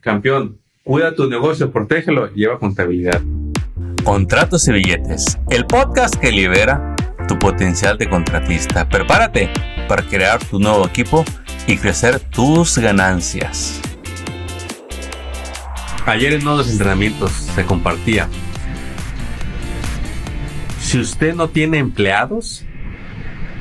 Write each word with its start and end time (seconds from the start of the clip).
Campeón, 0.00 0.58
cuida 0.82 1.14
tu 1.14 1.28
negocio, 1.28 1.70
protégelo, 1.70 2.32
lleva 2.32 2.58
contabilidad. 2.58 3.20
Contratos 4.02 4.66
y 4.68 4.72
billetes, 4.72 5.38
el 5.50 5.66
podcast 5.66 6.14
que 6.14 6.32
libera 6.32 6.96
tu 7.28 7.38
potencial 7.38 7.98
de 7.98 8.08
contratista. 8.08 8.88
Prepárate 8.88 9.50
para 9.88 10.02
crear 10.02 10.42
tu 10.42 10.58
nuevo 10.58 10.86
equipo 10.86 11.22
y 11.66 11.76
crecer 11.76 12.18
tus 12.18 12.78
ganancias. 12.78 13.78
Ayer 16.06 16.32
en 16.32 16.42
uno 16.42 16.52
de 16.52 16.58
los 16.58 16.70
entrenamientos 16.70 17.32
se 17.32 17.66
compartía. 17.66 18.26
Si 20.80 20.98
usted 20.98 21.34
no 21.34 21.50
tiene 21.50 21.76
empleados, 21.76 22.64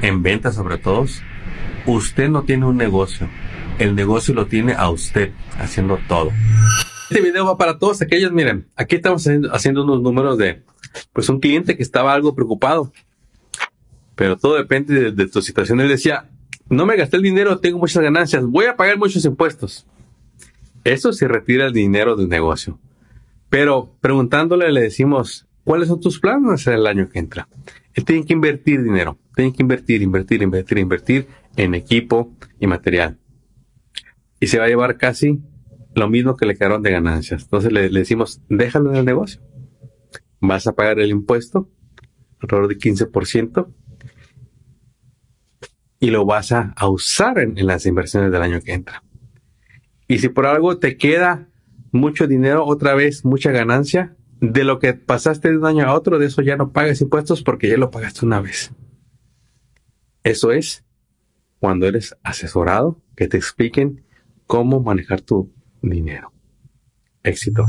en 0.01 0.23
ventas 0.23 0.55
sobre 0.55 0.77
todo, 0.77 1.05
usted 1.85 2.29
no 2.29 2.43
tiene 2.43 2.65
un 2.65 2.77
negocio. 2.77 3.27
El 3.77 3.93
negocio 3.93 4.33
lo 4.33 4.47
tiene 4.47 4.73
a 4.73 4.89
usted 4.89 5.31
haciendo 5.59 5.99
todo. 6.07 6.31
Este 7.09 7.21
video 7.21 7.45
va 7.45 7.57
para 7.57 7.77
todos 7.77 8.01
aquellos, 8.01 8.31
miren, 8.31 8.67
aquí 8.75 8.95
estamos 8.95 9.27
haciendo 9.51 9.83
unos 9.83 10.01
números 10.01 10.37
de, 10.37 10.63
pues 11.13 11.29
un 11.29 11.39
cliente 11.39 11.75
que 11.75 11.83
estaba 11.83 12.13
algo 12.13 12.35
preocupado. 12.35 12.91
Pero 14.15 14.37
todo 14.37 14.55
depende 14.55 15.11
de, 15.11 15.27
tu 15.27 15.41
situación. 15.41 15.79
Él 15.79 15.87
decía, 15.87 16.29
no 16.69 16.85
me 16.85 16.95
gasté 16.97 17.17
el 17.17 17.23
dinero, 17.23 17.59
tengo 17.59 17.79
muchas 17.79 18.03
ganancias, 18.03 18.45
voy 18.45 18.65
a 18.65 18.75
pagar 18.75 18.97
muchos 18.97 19.23
impuestos. 19.25 19.87
Eso 20.83 21.13
se 21.13 21.27
retira 21.27 21.67
el 21.67 21.73
dinero 21.73 22.15
del 22.15 22.29
negocio. 22.29 22.79
Pero 23.49 23.95
preguntándole 24.01 24.71
le 24.71 24.81
decimos, 24.81 25.47
¿cuáles 25.63 25.87
son 25.87 25.99
tus 25.99 26.19
planes 26.19 26.67
el 26.67 26.85
año 26.85 27.09
que 27.09 27.19
entra? 27.19 27.47
Él 27.93 28.05
tiene 28.05 28.25
que 28.25 28.33
invertir 28.33 28.83
dinero, 28.83 29.17
tiene 29.35 29.53
que 29.53 29.63
invertir, 29.63 30.01
invertir, 30.01 30.41
invertir, 30.41 30.77
invertir 30.77 31.27
en 31.55 31.73
equipo 31.73 32.31
y 32.59 32.67
material. 32.67 33.17
Y 34.39 34.47
se 34.47 34.59
va 34.59 34.65
a 34.65 34.69
llevar 34.69 34.97
casi 34.97 35.41
lo 35.95 36.09
mismo 36.09 36.35
que 36.35 36.45
le 36.45 36.55
quedaron 36.55 36.81
de 36.81 36.91
ganancias. 36.91 37.43
Entonces 37.43 37.71
le, 37.71 37.89
decimos, 37.89 38.41
déjalo 38.49 38.91
en 38.91 38.97
el 38.97 39.05
negocio. 39.05 39.41
Vas 40.39 40.67
a 40.67 40.73
pagar 40.73 40.99
el 40.99 41.09
impuesto, 41.09 41.69
alrededor 42.39 42.69
de 42.69 42.77
15%, 42.77 43.73
y 45.99 46.11
lo 46.11 46.25
vas 46.25 46.51
a, 46.53 46.73
usar 46.87 47.39
en 47.39 47.65
las 47.65 47.85
inversiones 47.85 48.31
del 48.31 48.41
año 48.41 48.61
que 48.61 48.73
entra. 48.73 49.03
Y 50.07 50.19
si 50.19 50.29
por 50.29 50.45
algo 50.45 50.77
te 50.77 50.97
queda 50.97 51.49
mucho 51.91 52.25
dinero, 52.25 52.65
otra 52.65 52.95
vez 52.95 53.25
mucha 53.25 53.51
ganancia, 53.51 54.15
de 54.39 54.63
lo 54.63 54.79
que 54.79 54.93
pasaste 54.93 55.49
de 55.49 55.57
un 55.57 55.65
año 55.65 55.85
a 55.85 55.93
otro, 55.93 56.17
de 56.17 56.27
eso 56.27 56.41
ya 56.41 56.55
no 56.55 56.71
pagas 56.71 57.01
impuestos 57.01 57.43
porque 57.43 57.67
ya 57.67 57.77
lo 57.77 57.91
pagaste 57.91 58.25
una 58.25 58.39
vez. 58.39 58.71
Eso 60.23 60.51
es 60.51 60.85
cuando 61.59 61.87
eres 61.87 62.15
asesorado, 62.23 63.01
que 63.17 63.27
te 63.27 63.35
expliquen 63.35 64.05
cómo 64.49 64.81
manejar 64.81 65.21
tu 65.21 65.51
dinero. 65.83 66.33
Éxito. 67.21 67.65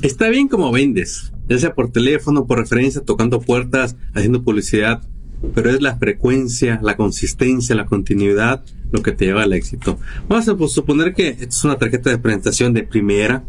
Está 0.00 0.30
bien 0.30 0.48
como 0.48 0.72
vendes, 0.72 1.34
ya 1.50 1.58
sea 1.58 1.74
por 1.74 1.92
teléfono, 1.92 2.46
por 2.46 2.60
referencia, 2.60 3.02
tocando 3.02 3.42
puertas, 3.42 3.98
haciendo 4.14 4.42
publicidad, 4.42 5.06
pero 5.54 5.68
es 5.68 5.82
la 5.82 5.98
frecuencia, 5.98 6.80
la 6.82 6.96
consistencia, 6.96 7.74
la 7.74 7.84
continuidad 7.84 8.64
lo 8.90 9.02
que 9.02 9.12
te 9.12 9.26
lleva 9.26 9.42
al 9.42 9.52
éxito. 9.52 9.98
Vamos 10.30 10.48
a 10.48 10.68
suponer 10.68 11.12
que 11.12 11.28
esta 11.28 11.44
es 11.44 11.64
una 11.64 11.76
tarjeta 11.76 12.08
de 12.08 12.16
presentación 12.16 12.72
de 12.72 12.84
primera 12.84 13.44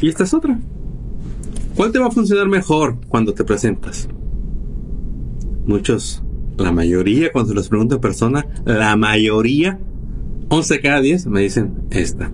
y 0.00 0.08
esta 0.08 0.24
es 0.24 0.32
otra. 0.32 0.58
¿Cuál 1.76 1.92
te 1.92 1.98
va 1.98 2.06
a 2.06 2.10
funcionar 2.10 2.48
mejor 2.48 3.00
cuando 3.06 3.34
te 3.34 3.44
presentas? 3.44 4.08
Muchos, 5.66 6.22
la 6.56 6.72
mayoría, 6.72 7.32
cuando 7.32 7.50
se 7.50 7.54
los 7.54 7.68
pregunto 7.68 7.96
en 7.96 8.00
persona, 8.00 8.46
la 8.64 8.96
mayoría, 8.96 9.78
11 10.48 10.80
cada 10.80 11.00
10 11.00 11.26
me 11.26 11.40
dicen 11.40 11.74
esta. 11.90 12.32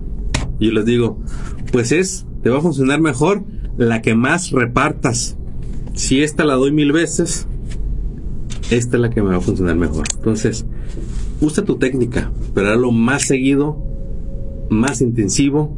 Y 0.59 0.67
yo 0.67 0.73
les 0.73 0.85
digo, 0.85 1.19
pues 1.71 1.91
es, 1.91 2.25
te 2.43 2.49
va 2.49 2.59
a 2.59 2.61
funcionar 2.61 3.01
mejor 3.01 3.43
la 3.77 4.01
que 4.01 4.15
más 4.15 4.51
repartas. 4.51 5.37
Si 5.93 6.21
esta 6.21 6.45
la 6.45 6.55
doy 6.55 6.71
mil 6.71 6.91
veces, 6.91 7.47
esta 8.69 8.97
es 8.97 9.01
la 9.01 9.09
que 9.09 9.21
me 9.21 9.29
va 9.29 9.37
a 9.37 9.41
funcionar 9.41 9.75
mejor. 9.75 10.05
Entonces, 10.15 10.65
usa 11.41 11.65
tu 11.65 11.77
técnica, 11.77 12.31
pero 12.53 12.75
lo 12.75 12.91
más 12.91 13.23
seguido, 13.23 13.77
más 14.69 15.01
intensivo, 15.01 15.75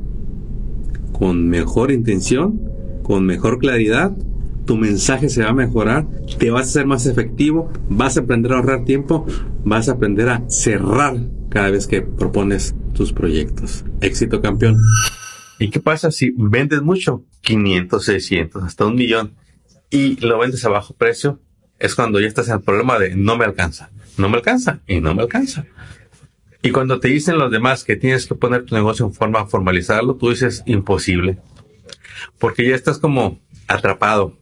con 1.11 1.47
mejor 1.47 1.91
intención, 1.91 2.61
con 3.03 3.25
mejor 3.25 3.59
claridad. 3.59 4.15
Tu 4.65 4.77
mensaje 4.77 5.29
se 5.29 5.43
va 5.43 5.49
a 5.49 5.53
mejorar, 5.53 6.07
te 6.37 6.49
vas 6.51 6.67
a 6.67 6.71
ser 6.71 6.85
más 6.85 7.05
efectivo, 7.05 7.69
vas 7.89 8.17
a 8.17 8.21
aprender 8.21 8.53
a 8.53 8.57
ahorrar 8.57 8.85
tiempo, 8.85 9.25
vas 9.65 9.89
a 9.89 9.93
aprender 9.93 10.29
a 10.29 10.43
cerrar 10.47 11.17
cada 11.53 11.69
vez 11.69 11.87
que 11.87 12.01
propones 12.01 12.75
tus 12.93 13.13
proyectos. 13.13 13.85
Éxito 14.01 14.41
campeón. 14.41 14.75
¿Y 15.59 15.69
qué 15.69 15.79
pasa 15.79 16.11
si 16.11 16.33
vendes 16.35 16.81
mucho? 16.81 17.23
500, 17.41 18.03
600, 18.03 18.63
hasta 18.63 18.85
un 18.85 18.95
millón 18.95 19.35
y 19.89 20.15
lo 20.25 20.39
vendes 20.39 20.65
a 20.65 20.69
bajo 20.69 20.95
precio 20.95 21.39
es 21.77 21.93
cuando 21.93 22.19
ya 22.19 22.27
estás 22.27 22.47
en 22.47 22.55
el 22.55 22.61
problema 22.61 22.97
de 22.97 23.15
no 23.15 23.37
me 23.37 23.45
alcanza, 23.45 23.91
no 24.17 24.27
me 24.27 24.37
alcanza 24.37 24.79
y 24.87 24.99
no 25.01 25.13
me 25.13 25.21
alcanza. 25.21 25.65
Y 26.63 26.71
cuando 26.71 26.99
te 26.99 27.09
dicen 27.09 27.37
los 27.37 27.51
demás 27.51 27.83
que 27.83 27.95
tienes 27.95 28.25
que 28.25 28.35
poner 28.35 28.65
tu 28.65 28.73
negocio 28.73 29.05
en 29.05 29.13
forma 29.13 29.45
formalizarlo, 29.45 30.15
tú 30.15 30.29
dices 30.29 30.63
imposible. 30.65 31.37
Porque 32.39 32.67
ya 32.67 32.75
estás 32.75 32.97
como 32.97 33.39
atrapado. 33.67 34.37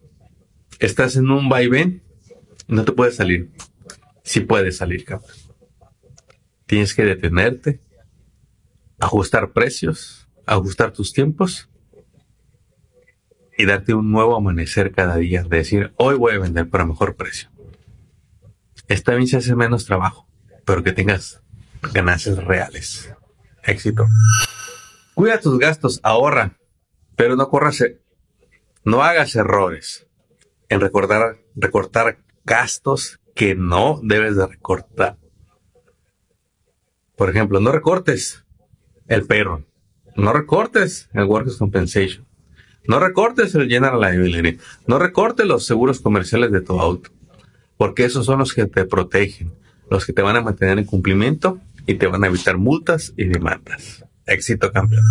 Estás 0.80 1.16
en 1.16 1.30
un 1.30 1.50
vaivén 1.50 2.04
no 2.68 2.86
te 2.86 2.94
puedes 2.94 3.16
salir. 3.18 3.50
Sí 4.24 4.40
puedes 4.40 4.78
salir, 4.78 5.04
cabrón. 5.04 5.30
Tienes 6.72 6.96
que 6.96 7.04
detenerte, 7.04 7.82
ajustar 8.98 9.52
precios, 9.52 10.30
ajustar 10.46 10.94
tus 10.94 11.12
tiempos 11.12 11.70
y 13.58 13.66
darte 13.66 13.94
un 13.94 14.10
nuevo 14.10 14.38
amanecer 14.38 14.94
cada 14.94 15.18
día, 15.18 15.44
de 15.44 15.58
decir, 15.58 15.94
hoy 15.98 16.16
voy 16.16 16.32
a 16.34 16.40
vender 16.40 16.70
por 16.70 16.86
mejor 16.86 17.18
precio. 17.18 17.50
Esta 18.88 19.14
vez 19.16 19.32
se 19.32 19.36
hace 19.36 19.54
menos 19.54 19.84
trabajo, 19.84 20.30
pero 20.64 20.82
que 20.82 20.94
tengas 20.94 21.42
ganancias 21.92 22.42
reales. 22.42 23.14
Éxito. 23.66 24.08
Cuida 25.14 25.42
tus 25.42 25.60
gastos, 25.60 26.00
ahorra, 26.04 26.58
pero 27.18 27.36
no 27.36 27.50
corras, 27.50 27.82
e-, 27.82 28.00
no 28.86 29.04
hagas 29.04 29.36
errores 29.36 30.08
en 30.70 30.80
recortar 30.80 32.24
gastos 32.46 33.20
que 33.36 33.56
no 33.56 34.00
debes 34.02 34.38
de 34.38 34.48
recortar. 34.48 35.21
Por 37.22 37.30
ejemplo, 37.30 37.60
no 37.60 37.72
recortes 37.72 38.46
el 39.08 39.28
perro, 39.28 39.64
no 40.16 40.34
recortes 40.34 41.08
el 41.14 41.26
Workers 41.26 41.58
Compensation, 41.58 42.26
no 42.88 43.00
recortes 43.00 43.54
el 43.54 43.70
General 43.70 44.02
Liability. 44.02 44.58
No 44.88 44.98
recortes 44.98 45.46
los 45.46 45.64
seguros 45.64 46.00
comerciales 46.00 46.52
de 46.52 46.62
tu 46.62 46.80
auto. 46.80 47.12
Porque 47.78 48.06
esos 48.06 48.26
son 48.26 48.40
los 48.40 48.56
que 48.56 48.66
te 48.66 48.86
protegen. 48.86 49.54
Los 49.88 50.08
que 50.08 50.14
te 50.14 50.24
van 50.24 50.36
a 50.36 50.42
mantener 50.42 50.80
en 50.80 50.86
cumplimiento 50.86 51.60
y 51.86 51.94
te 51.94 52.08
van 52.08 52.24
a 52.24 52.28
evitar 52.28 52.58
multas 52.58 53.14
y 53.16 53.26
demandas. 53.26 54.04
Éxito 54.26 54.72
campeón. 54.72 55.04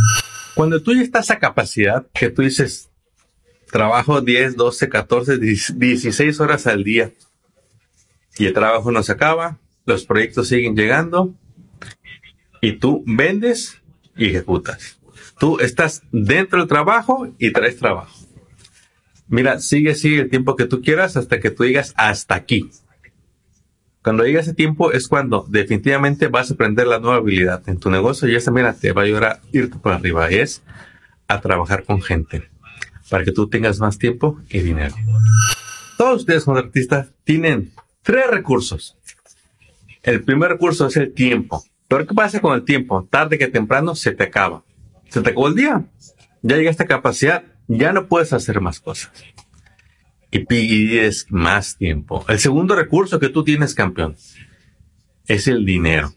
Cuando 0.57 0.83
tú 0.83 0.93
ya 0.93 1.03
estás 1.03 1.31
a 1.31 1.39
capacidad, 1.39 2.09
que 2.13 2.29
tú 2.29 2.43
dices, 2.43 2.91
trabajo 3.71 4.21
10, 4.21 4.57
12, 4.57 4.89
14, 4.89 5.39
16 5.39 6.41
horas 6.41 6.67
al 6.67 6.83
día 6.83 7.13
y 8.37 8.47
el 8.47 8.53
trabajo 8.53 8.91
no 8.91 9.01
se 9.05 9.13
acaba, 9.13 9.59
los 9.87 10.05
proyectos 10.05 10.49
siguen 10.49 10.75
llegando 10.75 11.37
y 12.61 12.73
tú 12.73 13.03
vendes 13.07 13.81
y 14.17 14.27
ejecutas. 14.27 14.99
Tú 15.39 15.59
estás 15.61 16.03
dentro 16.13 16.59
del 16.59 16.69
trabajo 16.69 17.35
y 17.39 17.53
traes 17.53 17.79
trabajo. 17.79 18.15
Mira, 19.29 19.61
sigue, 19.61 19.95
sigue 19.95 20.23
el 20.23 20.31
tiempo 20.31 20.57
que 20.57 20.67
tú 20.67 20.83
quieras 20.83 21.17
hasta 21.17 21.41
que 21.41 21.51
tú 21.51 21.63
digas 21.63 21.95
hasta 21.97 22.35
aquí. 22.35 22.71
Cuando 24.03 24.25
llegue 24.25 24.41
ese 24.41 24.55
tiempo 24.55 24.93
es 24.93 25.09
cuando 25.09 25.47
definitivamente 25.49 26.29
vas 26.29 26.51
a 26.51 26.55
aprender 26.55 26.87
la 26.87 26.99
nueva 26.99 27.17
habilidad 27.17 27.63
en 27.69 27.79
tu 27.79 27.91
negocio 27.91 28.29
y 28.29 28.35
esa, 28.35 28.51
mira, 28.51 28.73
te 28.73 28.93
va 28.93 29.03
a 29.03 29.05
ayudar 29.05 29.25
a 29.25 29.41
irte 29.53 29.79
por 29.79 29.93
arriba. 29.93 30.29
Es 30.29 30.63
a 31.29 31.41
trabajar 31.41 31.85
con 31.85 32.03
gente 32.03 32.51
para 33.09 33.25
que 33.25 33.33
tú 33.33 33.49
tengas 33.49 33.79
más 33.79 33.99
tiempo 33.99 34.41
y 34.49 34.61
dinero. 34.61 34.95
Todos 35.99 36.21
ustedes 36.21 36.45
como 36.45 36.57
artistas 36.57 37.09
tienen 37.25 37.73
tres 38.03 38.27
recursos. 38.29 38.97
El 40.03 40.25
primer 40.25 40.51
recurso 40.51 40.87
es 40.87 40.97
el 40.97 41.13
tiempo. 41.13 41.63
Pero 41.91 42.07
¿qué 42.07 42.15
pasa 42.15 42.41
con 42.41 42.55
el 42.55 42.65
tiempo? 42.65 43.07
Tarde 43.11 43.37
que 43.37 43.49
temprano 43.49 43.95
se 43.95 44.13
te 44.13 44.23
acaba 44.25 44.65
se 45.11 45.23
te 45.23 45.31
acabó 45.31 45.49
el 45.49 45.57
día. 45.57 45.85
Ya 46.43 46.57
llegaste 46.57 46.85
a 46.85 46.87
capacidad, 46.87 47.45
ya 47.69 47.93
no 47.93 48.07
puedes 48.07 48.33
hacer 48.33 48.61
más 48.61 48.81
cosas. 48.81 49.13
Y 50.31 50.41
pides 50.47 51.27
más 51.31 51.77
tiempo. 51.77 52.25
El 52.29 52.39
segundo 52.39 52.77
recurso 52.77 53.19
que 53.19 53.29
tú 53.29 53.45
tienes, 53.45 53.75
campeón, 53.75 54.17
es 55.27 55.49
el 55.49 55.67
dinero. 55.67 56.15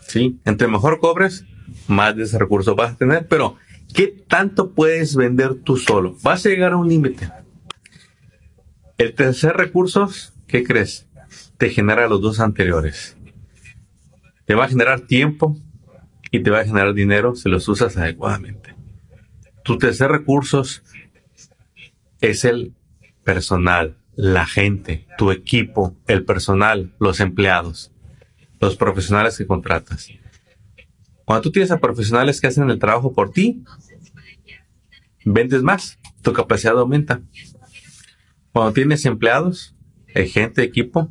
¿Sí? 0.00 0.40
Entre 0.44 0.68
mejor 0.68 1.00
cobres, 1.00 1.44
más 1.88 2.16
de 2.16 2.24
ese 2.24 2.38
recurso 2.38 2.74
vas 2.74 2.92
a 2.92 2.96
tener, 2.96 3.26
pero 3.28 3.56
¿qué 3.92 4.06
tanto 4.06 4.72
puedes 4.72 5.16
vender 5.16 5.56
tú 5.56 5.76
solo? 5.76 6.16
Vas 6.22 6.46
a 6.46 6.48
llegar 6.48 6.72
a 6.72 6.76
un 6.76 6.88
límite. 6.88 7.28
El 8.98 9.14
tercer 9.14 9.56
recurso, 9.56 10.08
¿qué 10.46 10.62
crees? 10.62 11.08
Te 11.58 11.70
genera 11.70 12.08
los 12.08 12.20
dos 12.20 12.40
anteriores. 12.40 13.16
Te 14.50 14.56
va 14.56 14.64
a 14.64 14.68
generar 14.68 15.02
tiempo, 15.02 15.56
y 16.32 16.40
te 16.40 16.50
va 16.50 16.58
a 16.58 16.64
generar 16.64 16.92
dinero 16.92 17.36
si 17.36 17.48
los 17.48 17.68
usas 17.68 17.96
adecuadamente. 17.96 18.74
Tu 19.62 19.78
tercer 19.78 20.10
recurso 20.10 20.64
es 22.20 22.44
el 22.44 22.74
personal, 23.22 23.96
la 24.16 24.46
gente, 24.46 25.06
tu 25.16 25.30
equipo, 25.30 25.96
el 26.08 26.24
personal, 26.24 26.92
los 26.98 27.20
empleados, 27.20 27.92
los 28.58 28.74
profesionales 28.74 29.38
que 29.38 29.46
contratas. 29.46 30.08
Cuando 31.24 31.42
tú 31.42 31.52
tienes 31.52 31.70
a 31.70 31.78
profesionales 31.78 32.40
que 32.40 32.48
hacen 32.48 32.68
el 32.70 32.80
trabajo 32.80 33.12
por 33.12 33.30
ti, 33.30 33.62
vendes 35.24 35.62
más, 35.62 35.96
tu 36.22 36.32
capacidad 36.32 36.76
aumenta. 36.76 37.20
Cuando 38.50 38.72
tienes 38.72 39.04
empleados, 39.04 39.76
gente, 40.08 40.64
equipo, 40.64 41.08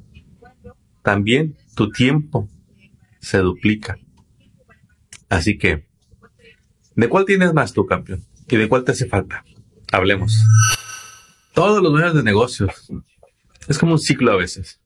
también 1.03 1.55
tu 1.73 1.89
tiempo 1.89 2.49
se 3.19 3.39
duplica. 3.39 3.97
Así 5.29 5.57
que, 5.57 5.87
¿de 6.95 7.09
cuál 7.09 7.25
tienes 7.25 7.53
más 7.53 7.73
tu 7.73 7.85
campeón? 7.85 8.25
¿Y 8.47 8.57
de 8.57 8.67
cuál 8.67 8.83
te 8.83 8.91
hace 8.91 9.05
falta? 9.05 9.45
Hablemos. 9.91 10.35
Todos 11.53 11.81
los 11.83 11.91
dueños 11.91 12.15
de 12.15 12.23
negocios. 12.23 12.91
Es 13.67 13.77
como 13.77 13.93
un 13.93 13.99
ciclo 13.99 14.31
a 14.31 14.35
veces. 14.35 14.79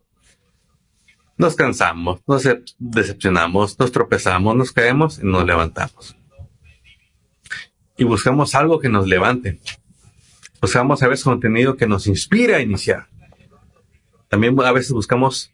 Nos 1.37 1.55
cansamos, 1.55 2.21
nos 2.27 2.47
decepcionamos, 2.77 3.79
nos 3.79 3.91
tropezamos, 3.91 4.55
nos 4.55 4.71
caemos 4.71 5.19
y 5.19 5.25
nos 5.25 5.45
levantamos. 5.45 6.15
Y 7.97 8.03
buscamos 8.03 8.55
algo 8.55 8.79
que 8.79 8.89
nos 8.89 9.07
levante. 9.07 9.59
Buscamos 10.61 11.01
a 11.03 11.07
veces 11.07 11.23
contenido 11.23 11.75
que 11.75 11.87
nos 11.87 12.07
inspire 12.07 12.55
a 12.55 12.61
iniciar. 12.61 13.07
También 14.29 14.59
a 14.61 14.71
veces 14.71 14.91
buscamos 14.91 15.51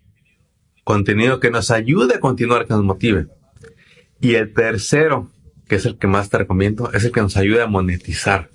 contenido 0.89 1.39
que 1.39 1.51
nos 1.51 1.69
ayude 1.69 2.15
a 2.15 2.19
continuar, 2.19 2.65
que 2.65 2.74
nos 2.74 2.83
motive. 2.83 3.27
Y 4.19 4.33
el 4.33 4.51
tercero, 4.56 5.30
que 5.68 5.75
es 5.75 5.86
el 5.86 6.00
que 6.00 6.07
más 6.07 6.31
te 6.31 6.39
recomiendo, 6.39 6.91
es 6.91 7.03
el 7.03 7.12
que 7.12 7.21
nos 7.21 7.38
ayuda 7.38 7.65
a 7.65 7.68
monetizar, 7.68 8.50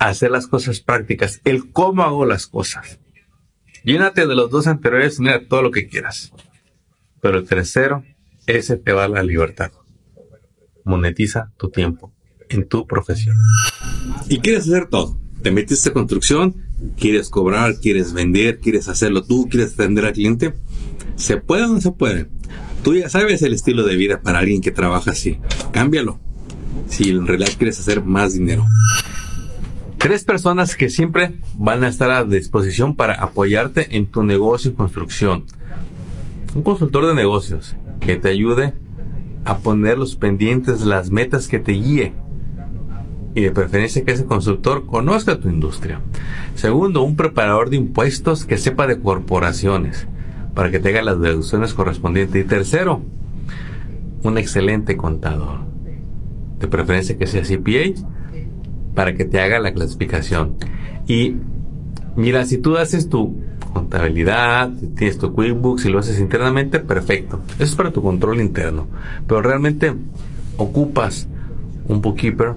a 0.00 0.08
hacer 0.08 0.32
las 0.32 0.48
cosas 0.48 0.80
prácticas, 0.80 1.40
el 1.44 1.70
cómo 1.70 2.02
hago 2.02 2.26
las 2.26 2.48
cosas. 2.48 2.98
Llénate 3.84 4.26
de 4.26 4.34
los 4.34 4.50
dos 4.50 4.66
anteriores 4.66 5.20
mira 5.20 5.46
todo 5.46 5.62
lo 5.62 5.70
que 5.70 5.86
quieras. 5.86 6.32
Pero 7.22 7.38
el 7.38 7.46
tercero, 7.46 8.02
ese 8.48 8.76
te 8.76 8.90
va 8.92 9.04
a 9.04 9.08
la 9.08 9.22
libertad. 9.22 9.70
Monetiza 10.82 11.52
tu 11.56 11.70
tiempo 11.70 12.12
en 12.48 12.66
tu 12.66 12.84
profesión. 12.84 13.36
Y 14.28 14.40
quieres 14.40 14.62
hacer 14.66 14.88
todo. 14.88 15.20
Te 15.40 15.52
metiste 15.52 15.90
a 15.90 15.92
construcción, 15.92 16.56
quieres 16.98 17.30
cobrar, 17.30 17.76
quieres 17.78 18.12
vender, 18.12 18.58
quieres 18.58 18.88
hacerlo 18.88 19.22
tú, 19.22 19.46
quieres 19.48 19.74
atender 19.74 20.06
al 20.06 20.14
cliente. 20.14 20.54
¿Se 21.20 21.36
puede 21.36 21.64
o 21.64 21.68
no 21.68 21.80
se 21.82 21.92
puede? 21.92 22.28
Tú 22.82 22.94
ya 22.94 23.10
sabes 23.10 23.42
el 23.42 23.52
estilo 23.52 23.84
de 23.84 23.94
vida 23.94 24.22
para 24.22 24.38
alguien 24.38 24.62
que 24.62 24.70
trabaja 24.70 25.10
así. 25.10 25.38
Cámbialo. 25.70 26.18
Si 26.88 27.10
en 27.10 27.26
realidad 27.26 27.50
quieres 27.58 27.78
hacer 27.78 28.02
más 28.02 28.32
dinero. 28.32 28.64
Tres 29.98 30.24
personas 30.24 30.76
que 30.76 30.88
siempre 30.88 31.34
van 31.58 31.84
a 31.84 31.88
estar 31.88 32.10
a 32.10 32.24
disposición 32.24 32.96
para 32.96 33.22
apoyarte 33.22 33.98
en 33.98 34.06
tu 34.06 34.22
negocio 34.22 34.70
y 34.70 34.74
construcción. 34.74 35.44
Un 36.54 36.62
consultor 36.62 37.06
de 37.06 37.14
negocios 37.14 37.76
que 38.00 38.16
te 38.16 38.30
ayude 38.30 38.72
a 39.44 39.58
poner 39.58 39.98
los 39.98 40.16
pendientes, 40.16 40.80
las 40.80 41.10
metas 41.10 41.48
que 41.48 41.58
te 41.58 41.72
guíe. 41.72 42.14
Y 43.34 43.42
de 43.42 43.50
preferencia 43.50 44.06
que 44.06 44.12
ese 44.12 44.24
consultor 44.24 44.86
conozca 44.86 45.38
tu 45.38 45.50
industria. 45.50 46.00
Segundo, 46.54 47.02
un 47.02 47.14
preparador 47.14 47.68
de 47.68 47.76
impuestos 47.76 48.46
que 48.46 48.56
sepa 48.56 48.86
de 48.86 49.00
corporaciones 49.00 50.08
para 50.54 50.70
que 50.70 50.78
tenga 50.78 51.02
las 51.02 51.20
deducciones 51.20 51.74
correspondientes. 51.74 52.44
Y 52.44 52.46
tercero, 52.46 53.02
un 54.22 54.38
excelente 54.38 54.96
contador. 54.96 55.60
De 56.58 56.68
preferencia 56.68 57.16
que 57.16 57.26
sea 57.26 57.42
CPA 57.42 58.00
para 58.94 59.14
que 59.14 59.24
te 59.24 59.40
haga 59.40 59.60
la 59.60 59.72
clasificación. 59.72 60.56
Y 61.06 61.36
mira, 62.16 62.44
si 62.44 62.58
tú 62.58 62.76
haces 62.76 63.08
tu 63.08 63.40
contabilidad, 63.72 64.70
tienes 64.96 65.18
tu 65.18 65.32
QuickBooks 65.32 65.86
y 65.86 65.88
lo 65.88 66.00
haces 66.00 66.20
internamente, 66.20 66.80
perfecto. 66.80 67.40
Eso 67.54 67.64
es 67.64 67.74
para 67.74 67.92
tu 67.92 68.02
control 68.02 68.40
interno. 68.40 68.88
Pero 69.26 69.40
realmente 69.42 69.94
ocupas 70.56 71.28
un 71.88 72.02
bookkeeper 72.02 72.54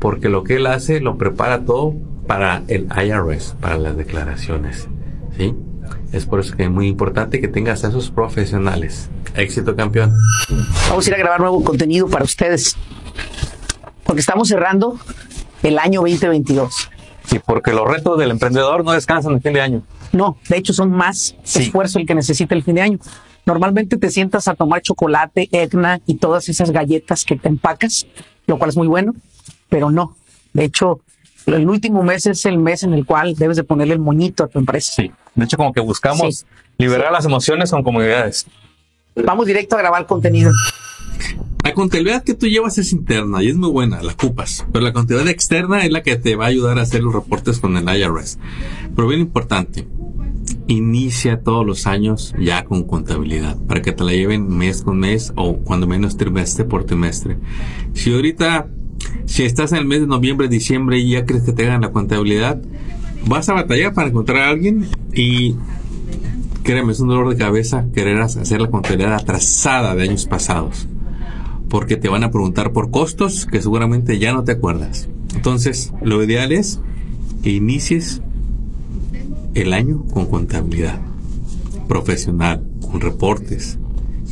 porque 0.00 0.28
lo 0.28 0.44
que 0.44 0.56
él 0.56 0.66
hace 0.66 1.00
lo 1.00 1.16
prepara 1.16 1.64
todo 1.64 1.94
para 2.26 2.62
el 2.68 2.86
IRS, 2.86 3.54
para 3.60 3.78
las 3.78 3.96
declaraciones. 3.96 4.88
¿Sí? 5.36 5.54
Es 6.12 6.26
por 6.26 6.40
eso 6.40 6.56
que 6.56 6.64
es 6.64 6.70
muy 6.70 6.88
importante 6.88 7.40
que 7.40 7.48
tengas 7.48 7.84
a 7.84 7.88
esos 7.88 8.10
profesionales. 8.10 9.08
Éxito, 9.34 9.76
campeón. 9.76 10.12
Vamos 10.88 11.06
a 11.06 11.10
ir 11.10 11.14
a 11.14 11.18
grabar 11.18 11.40
nuevo 11.40 11.62
contenido 11.62 12.08
para 12.08 12.24
ustedes. 12.24 12.76
Porque 14.04 14.20
estamos 14.20 14.48
cerrando 14.48 14.98
el 15.62 15.78
año 15.78 16.00
2022. 16.00 16.90
Y 17.32 17.38
porque 17.40 17.72
los 17.72 17.88
retos 17.88 18.18
del 18.18 18.30
emprendedor 18.30 18.84
no 18.84 18.92
descansan 18.92 19.32
en 19.32 19.42
fin 19.42 19.52
de 19.52 19.60
año. 19.60 19.82
No, 20.12 20.38
de 20.48 20.56
hecho 20.56 20.72
son 20.72 20.90
más 20.90 21.34
esfuerzo 21.44 21.98
el 21.98 22.06
que 22.06 22.14
necesita 22.14 22.54
el 22.54 22.62
fin 22.62 22.76
de 22.76 22.82
año. 22.82 22.98
Normalmente 23.44 23.96
te 23.96 24.10
sientas 24.10 24.48
a 24.48 24.54
tomar 24.54 24.82
chocolate, 24.82 25.48
Egna 25.52 26.00
y 26.06 26.16
todas 26.16 26.48
esas 26.48 26.70
galletas 26.70 27.24
que 27.24 27.36
te 27.36 27.48
empacas, 27.48 28.06
lo 28.46 28.58
cual 28.58 28.70
es 28.70 28.76
muy 28.76 28.88
bueno, 28.88 29.14
pero 29.68 29.90
no. 29.90 30.16
De 30.52 30.64
hecho, 30.64 31.00
el 31.46 31.68
último 31.68 32.02
mes 32.02 32.26
es 32.26 32.44
el 32.44 32.58
mes 32.58 32.82
en 32.82 32.92
el 32.92 33.06
cual 33.06 33.34
debes 33.36 33.56
de 33.56 33.64
ponerle 33.64 33.94
el 33.94 34.00
moñito 34.00 34.44
a 34.44 34.48
tu 34.48 34.58
empresa. 34.58 34.92
Sí. 34.96 35.12
De 35.34 35.44
hecho, 35.44 35.56
como 35.56 35.72
que 35.72 35.80
buscamos 35.80 36.44
liberar 36.78 37.12
las 37.12 37.24
emociones 37.24 37.70
con 37.70 37.82
comunidades. 37.82 38.46
Vamos 39.14 39.46
directo 39.46 39.76
a 39.76 39.78
grabar 39.78 40.06
contenido. 40.06 40.50
La 41.64 41.74
contabilidad 41.74 42.22
que 42.22 42.34
tú 42.34 42.46
llevas 42.46 42.78
es 42.78 42.92
interna 42.92 43.42
y 43.42 43.48
es 43.48 43.56
muy 43.56 43.70
buena, 43.70 44.02
la 44.02 44.12
ocupas. 44.12 44.64
Pero 44.72 44.84
la 44.84 44.92
contabilidad 44.92 45.32
externa 45.32 45.84
es 45.84 45.90
la 45.90 46.02
que 46.02 46.16
te 46.16 46.36
va 46.36 46.44
a 46.44 46.48
ayudar 46.48 46.78
a 46.78 46.82
hacer 46.82 47.02
los 47.02 47.12
reportes 47.12 47.58
con 47.58 47.76
el 47.76 47.84
IRS. 47.88 48.38
Pero 48.94 49.08
bien 49.08 49.20
importante, 49.20 49.88
inicia 50.68 51.42
todos 51.42 51.66
los 51.66 51.86
años 51.86 52.34
ya 52.38 52.64
con 52.64 52.84
contabilidad 52.84 53.56
para 53.66 53.82
que 53.82 53.92
te 53.92 54.04
la 54.04 54.12
lleven 54.12 54.48
mes 54.48 54.82
con 54.82 54.98
mes 54.98 55.32
o 55.36 55.58
cuando 55.58 55.86
menos 55.86 56.16
trimestre 56.16 56.64
por 56.64 56.84
trimestre. 56.84 57.38
Si 57.94 58.14
ahorita, 58.14 58.68
si 59.24 59.44
estás 59.44 59.72
en 59.72 59.78
el 59.78 59.86
mes 59.86 60.00
de 60.00 60.06
noviembre, 60.06 60.48
diciembre 60.48 60.98
y 60.98 61.10
ya 61.10 61.24
crees 61.24 61.44
que 61.44 61.52
te 61.52 61.66
hagan 61.66 61.80
la 61.80 61.92
contabilidad, 61.92 62.60
vas 63.26 63.48
a 63.48 63.54
batallar 63.54 63.94
para 63.94 64.08
encontrar 64.08 64.42
a 64.42 64.50
alguien 64.50 64.86
y 65.12 65.56
créeme, 66.62 66.92
es 66.92 67.00
un 67.00 67.08
dolor 67.08 67.28
de 67.28 67.36
cabeza 67.36 67.86
querer 67.94 68.20
hacer 68.20 68.60
la 68.60 68.70
contabilidad 68.70 69.14
atrasada 69.14 69.94
de 69.94 70.02
años 70.04 70.26
pasados. 70.26 70.86
Porque 71.68 71.96
te 71.96 72.08
van 72.08 72.24
a 72.24 72.30
preguntar 72.30 72.72
por 72.72 72.90
costos 72.90 73.46
que 73.46 73.60
seguramente 73.60 74.18
ya 74.18 74.32
no 74.32 74.44
te 74.44 74.52
acuerdas. 74.52 75.08
Entonces, 75.34 75.92
lo 76.02 76.22
ideal 76.22 76.52
es 76.52 76.80
que 77.42 77.50
inicies 77.50 78.22
el 79.54 79.72
año 79.72 80.04
con 80.12 80.26
contabilidad 80.26 81.00
profesional, 81.88 82.62
con 82.80 83.00
reportes, 83.00 83.78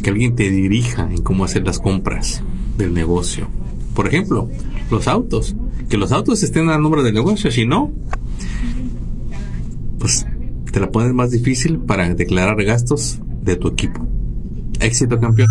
que 0.02 0.10
alguien 0.10 0.36
te 0.36 0.50
dirija 0.50 1.08
en 1.10 1.22
cómo 1.22 1.44
hacer 1.44 1.64
las 1.64 1.78
compras 1.78 2.42
del 2.76 2.92
negocio. 2.92 3.48
Por 3.94 4.06
ejemplo, 4.06 4.50
los 4.94 5.08
autos, 5.08 5.54
que 5.88 5.96
los 5.96 6.12
autos 6.12 6.42
estén 6.42 6.70
a 6.70 6.78
nombre 6.78 7.02
del 7.02 7.14
negocio, 7.14 7.50
si 7.50 7.66
no, 7.66 7.92
pues 9.98 10.26
te 10.72 10.80
la 10.80 10.90
pones 10.90 11.12
más 11.12 11.30
difícil 11.30 11.78
para 11.78 12.14
declarar 12.14 12.62
gastos 12.64 13.18
de 13.42 13.56
tu 13.56 13.68
equipo. 13.68 14.06
Éxito, 14.80 15.18
campeón. 15.18 15.48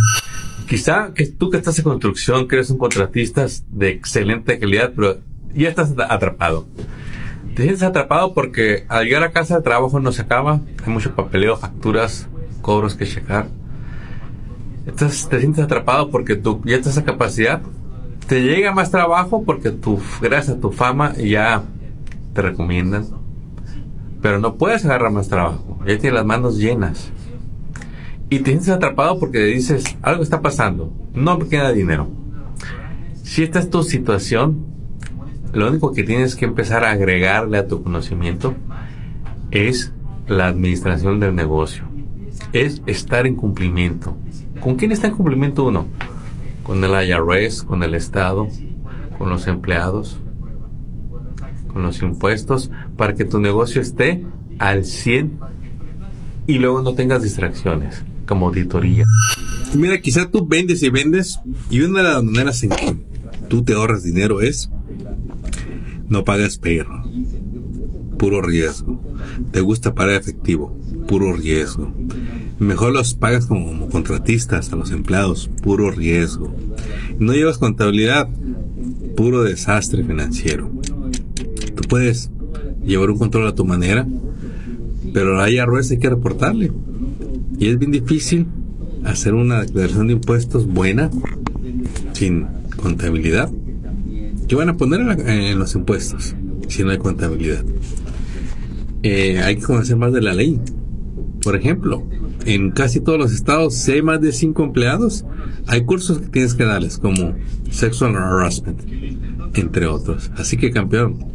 Quizá 0.67 1.13
que 1.13 1.27
tú 1.27 1.49
que 1.49 1.57
estás 1.57 1.77
en 1.77 1.83
construcción, 1.83 2.47
que 2.47 2.55
eres 2.55 2.69
un 2.69 2.77
contratista 2.77 3.45
de 3.69 3.89
excelente 3.89 4.59
calidad, 4.59 4.93
pero 4.95 5.19
ya 5.53 5.69
estás 5.69 5.93
atrapado. 6.09 6.67
Te 7.55 7.63
sientes 7.63 7.83
atrapado 7.83 8.33
porque 8.33 8.85
al 8.87 9.05
llegar 9.05 9.23
a 9.23 9.31
casa 9.31 9.57
el 9.57 9.63
trabajo 9.63 9.99
no 9.99 10.11
se 10.11 10.23
acaba, 10.23 10.61
hay 10.83 10.91
mucho 10.91 11.13
papeleo, 11.13 11.57
facturas, 11.57 12.27
cobros 12.61 12.95
que 12.95 13.05
checar. 13.05 13.47
Entonces 14.85 15.27
te 15.29 15.39
sientes 15.39 15.63
atrapado 15.63 16.09
porque 16.09 16.35
tú 16.35 16.61
ya 16.65 16.77
estás 16.77 16.97
a 16.97 17.03
capacidad. 17.03 17.61
Te 18.27 18.41
llega 18.41 18.73
más 18.73 18.89
trabajo 18.91 19.43
porque 19.43 19.71
tu, 19.71 19.99
gracias 20.21 20.57
a 20.57 20.59
tu 20.59 20.71
fama 20.71 21.13
ya 21.15 21.63
te 22.33 22.41
recomiendan 22.41 23.23
pero 24.23 24.39
no 24.39 24.55
puedes 24.55 24.85
agarrar 24.85 25.11
más 25.11 25.27
trabajo. 25.27 25.77
Ya 25.85 25.97
tienes 25.97 26.13
las 26.13 26.25
manos 26.25 26.57
llenas. 26.57 27.11
Y 28.29 28.39
te 28.39 28.51
sientes 28.51 28.69
atrapado 28.69 29.19
porque 29.19 29.39
dices, 29.39 29.83
algo 30.01 30.23
está 30.23 30.41
pasando. 30.41 30.93
No 31.13 31.37
me 31.37 31.49
queda 31.49 31.73
dinero. 31.73 32.07
Si 33.21 33.43
esta 33.43 33.59
es 33.59 33.69
tu 33.69 33.83
situación, 33.83 34.65
lo 35.51 35.67
único 35.67 35.91
que 35.91 36.03
tienes 36.03 36.37
que 36.37 36.45
empezar 36.45 36.85
a 36.85 36.91
agregarle 36.91 37.57
a 37.57 37.67
tu 37.67 37.83
conocimiento 37.83 38.55
es 39.51 39.91
la 40.25 40.47
administración 40.47 41.19
del 41.19 41.35
negocio. 41.35 41.83
Es 42.53 42.81
estar 42.85 43.27
en 43.27 43.35
cumplimiento. 43.35 44.15
¿Con 44.61 44.77
quién 44.77 44.93
está 44.93 45.07
en 45.07 45.15
cumplimiento 45.15 45.65
uno? 45.65 45.85
Con 46.63 46.83
el 46.83 46.91
IRS, 46.91 47.63
con 47.63 47.83
el 47.83 47.93
Estado, 47.93 48.47
con 49.17 49.29
los 49.29 49.47
empleados, 49.47 50.19
con 51.67 51.83
los 51.83 52.01
impuestos 52.01 52.71
para 52.95 53.15
que 53.15 53.25
tu 53.25 53.39
negocio 53.39 53.81
esté 53.81 54.23
al 54.59 54.85
100 54.85 55.39
y 56.47 56.59
luego 56.59 56.81
no 56.81 56.93
tengas 56.93 57.23
distracciones 57.23 58.03
como 58.27 58.47
auditoría. 58.47 59.05
Mira, 59.75 59.99
quizá 59.99 60.29
tú 60.29 60.45
vendes 60.45 60.83
y 60.83 60.89
vendes 60.89 61.39
y 61.69 61.81
una 61.81 62.03
de 62.03 62.09
las 62.09 62.23
maneras 62.23 62.63
en 62.63 62.69
que 62.69 62.95
tú 63.49 63.63
te 63.63 63.73
ahorras 63.73 64.03
dinero 64.03 64.41
es 64.41 64.69
No 66.07 66.23
pagas 66.23 66.57
perro. 66.57 67.03
Puro 68.19 68.41
riesgo. 68.41 69.01
Te 69.51 69.61
gusta 69.61 69.95
pagar 69.95 70.15
efectivo. 70.15 70.77
Puro 71.07 71.33
riesgo. 71.33 71.91
Mejor 72.63 72.93
los 72.93 73.13
pagas 73.13 73.45
como, 73.47 73.89
contratistas 73.89 74.71
a 74.71 74.77
los 74.77 74.91
empleados. 74.91 75.49
Puro 75.61 75.91
riesgo. 75.91 76.55
No 77.19 77.33
llevas 77.33 77.57
contabilidad. 77.57 78.29
Puro 79.17 79.43
desastre 79.43 80.03
financiero. 80.03 80.71
Tú 81.75 81.87
puedes 81.89 82.31
llevar 82.85 83.11
un 83.11 83.17
control 83.17 83.47
a 83.47 83.55
tu 83.55 83.65
manera, 83.65 84.07
pero 85.13 85.41
hay 85.41 85.57
errores 85.57 85.91
hay 85.91 85.99
que 85.99 86.09
reportarle. 86.09 86.71
Y 87.59 87.67
es 87.67 87.77
bien 87.77 87.91
difícil 87.91 88.47
hacer 89.03 89.33
una 89.33 89.61
declaración 89.61 90.07
de 90.07 90.13
impuestos 90.13 90.65
buena 90.65 91.11
sin 92.13 92.47
contabilidad. 92.77 93.51
¿Qué 94.47 94.55
van 94.55 94.69
a 94.69 94.77
poner 94.77 95.01
en, 95.01 95.59
los 95.59 95.75
impuestos 95.75 96.33
si 96.69 96.83
no 96.83 96.91
hay 96.91 96.97
contabilidad? 96.97 97.65
Eh, 99.03 99.41
hay 99.41 99.57
que 99.57 99.63
conocer 99.63 99.97
más 99.97 100.13
de 100.13 100.21
la 100.21 100.33
ley. 100.33 100.61
Por 101.41 101.57
ejemplo, 101.57 102.03
en 102.45 102.71
casi 102.71 102.99
todos 102.99 103.19
los 103.19 103.33
estados, 103.33 103.75
si 103.75 103.93
hay 103.93 104.01
más 104.01 104.21
de 104.21 104.31
cinco 104.31 104.63
empleados, 104.63 105.25
hay 105.67 105.85
cursos 105.85 106.19
que 106.19 106.27
tienes 106.27 106.53
que 106.53 106.65
darles, 106.65 106.97
como 106.97 107.35
sexual 107.71 108.15
harassment, 108.15 108.81
entre 109.55 109.87
otros. 109.87 110.31
Así 110.35 110.57
que, 110.57 110.71
campeón, 110.71 111.25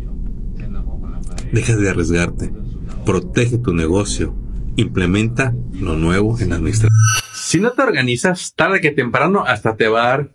deja 1.52 1.76
de 1.76 1.90
arriesgarte, 1.90 2.52
protege 3.04 3.58
tu 3.58 3.72
negocio, 3.72 4.34
implementa 4.76 5.54
lo 5.72 5.96
nuevo 5.96 6.38
en 6.38 6.50
la 6.50 6.56
administración. 6.56 6.90
Si 7.32 7.60
no 7.60 7.72
te 7.72 7.82
organizas, 7.82 8.54
tarde 8.54 8.80
que 8.80 8.90
temprano 8.90 9.44
hasta 9.46 9.76
te 9.76 9.88
va 9.88 10.04
a 10.04 10.08
dar 10.08 10.30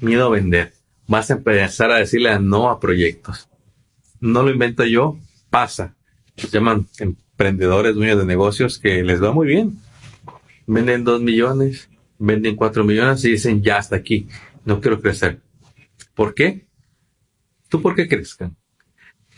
miedo 0.00 0.26
a 0.26 0.30
vender. 0.30 0.72
Vas 1.06 1.30
a 1.30 1.34
empezar 1.34 1.90
a 1.90 1.96
decirle 1.96 2.38
no 2.40 2.68
a 2.68 2.80
proyectos. 2.80 3.48
No 4.20 4.42
lo 4.42 4.50
invento 4.50 4.84
yo, 4.84 5.16
pasa. 5.50 5.94
Se 6.36 6.48
llaman 6.48 6.86
emprendedores, 6.98 7.94
dueños 7.94 8.18
de 8.18 8.26
negocios 8.26 8.78
que 8.78 9.02
les 9.02 9.22
va 9.22 9.32
muy 9.32 9.46
bien. 9.46 9.78
Venden 10.68 11.02
dos 11.02 11.22
millones, 11.22 11.88
venden 12.18 12.54
cuatro 12.54 12.84
millones 12.84 13.24
y 13.24 13.30
dicen 13.30 13.62
ya 13.62 13.78
hasta 13.78 13.96
aquí. 13.96 14.28
No 14.66 14.82
quiero 14.82 15.00
crecer. 15.00 15.40
¿Por 16.14 16.34
qué? 16.34 16.68
¿Tú 17.70 17.80
por 17.80 17.94
qué 17.94 18.06
crezcan? 18.06 18.54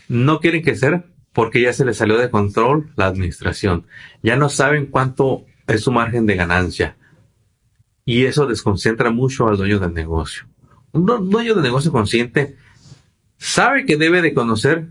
No 0.09 0.41
quieren 0.41 0.61
crecer 0.61 1.05
porque 1.31 1.61
ya 1.61 1.71
se 1.71 1.85
les 1.85 1.95
salió 1.95 2.17
de 2.17 2.29
control 2.29 2.91
la 2.97 3.05
administración. 3.05 3.87
Ya 4.21 4.35
no 4.35 4.49
saben 4.49 4.87
cuánto 4.87 5.45
es 5.67 5.81
su 5.81 5.91
margen 5.93 6.25
de 6.25 6.35
ganancia. 6.35 6.97
Y 8.03 8.25
eso 8.25 8.45
desconcentra 8.45 9.09
mucho 9.09 9.47
al 9.47 9.55
dueño 9.55 9.79
del 9.79 9.93
negocio. 9.93 10.49
Un 10.91 11.05
dueño 11.05 11.55
de 11.55 11.61
negocio 11.61 11.93
consciente 11.93 12.57
sabe 13.37 13.85
que 13.85 13.95
debe 13.95 14.21
de 14.21 14.33
conocer 14.33 14.89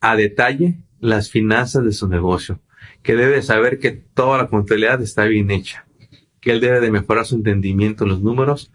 a 0.00 0.14
detalle 0.14 0.78
las 1.00 1.30
finanzas 1.30 1.84
de 1.84 1.92
su 1.92 2.06
negocio, 2.06 2.60
que 3.02 3.14
debe 3.14 3.42
saber 3.42 3.78
que 3.78 3.90
toda 3.90 4.38
la 4.38 4.46
contabilidad 4.46 5.02
está 5.02 5.24
bien 5.24 5.50
hecha, 5.50 5.86
que 6.40 6.52
él 6.52 6.60
debe 6.60 6.80
de 6.80 6.90
mejorar 6.90 7.26
su 7.26 7.36
entendimiento 7.36 8.04
en 8.04 8.10
los 8.10 8.20
números 8.20 8.70